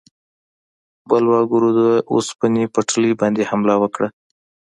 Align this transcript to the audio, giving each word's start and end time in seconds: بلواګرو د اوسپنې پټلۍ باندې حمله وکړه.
بلواګرو 1.09 1.69
د 1.79 1.81
اوسپنې 2.13 2.63
پټلۍ 2.73 3.11
باندې 3.21 3.43
حمله 3.49 3.75
وکړه. 3.81 4.07